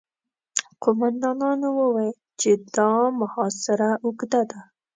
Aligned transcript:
قوماندانانو 0.83 1.67
وويل 1.79 2.15
چې 2.39 2.51
دا 2.75 2.91
محاصره 3.19 3.89
اوږده 4.05 4.41
ده. 4.51 4.59